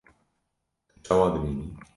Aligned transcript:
Tu 0.93 0.97
çawa 1.05 1.27
dibînî? 1.33 1.65